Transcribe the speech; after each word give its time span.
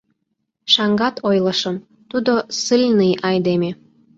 Шаҥгат 0.73 1.15
ойлышым, 1.29 1.75
тудо 2.11 2.33
ссыльный 2.57 3.13
айдеме. 3.29 3.71